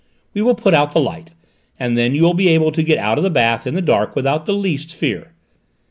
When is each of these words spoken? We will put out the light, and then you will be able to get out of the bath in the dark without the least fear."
We 0.33 0.41
will 0.41 0.55
put 0.55 0.73
out 0.73 0.93
the 0.93 0.99
light, 0.99 1.29
and 1.79 1.95
then 1.95 2.15
you 2.15 2.23
will 2.23 2.33
be 2.33 2.47
able 2.47 2.71
to 2.71 2.81
get 2.81 2.97
out 2.97 3.19
of 3.19 3.23
the 3.23 3.29
bath 3.29 3.67
in 3.67 3.75
the 3.75 3.83
dark 3.83 4.15
without 4.15 4.45
the 4.47 4.53
least 4.55 4.95
fear." 4.95 5.33